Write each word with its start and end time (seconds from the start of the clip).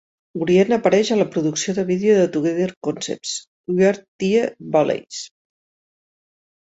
Orient 0.43 0.71
apareix 0.77 1.11
a 1.15 1.17
la 1.19 1.27
producció 1.35 1.75
de 1.79 1.83
vídeo 1.91 2.15
de 2.21 2.25
Together 2.37 2.69
Concepts 2.89 3.35
"We 3.75 3.87
Are..Teays 3.91 4.51
Valley". 4.77 5.25